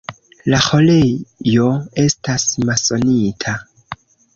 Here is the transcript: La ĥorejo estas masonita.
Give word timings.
La 0.53 0.61
ĥorejo 0.67 1.67
estas 2.07 2.49
masonita. 2.67 3.61